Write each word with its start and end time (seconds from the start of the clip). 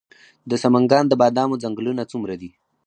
د 0.49 0.51
سمنګان 0.63 1.05
د 1.07 1.13
بادامو 1.21 1.59
ځنګلونه 1.63 2.03
څومره 2.11 2.35
دي؟ 2.41 2.49